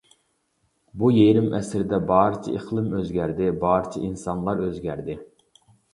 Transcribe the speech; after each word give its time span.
بۇ 1.01 1.09
يېرىم 1.15 1.49
ئەسىردە 1.57 1.99
بارچە 2.11 2.53
ئىقلىم 2.61 2.87
ئۆزگەردى، 3.01 3.53
بارچە 3.65 4.03
ئىنسانلار 4.09 4.65
ئۆزگەردى. 4.65 5.19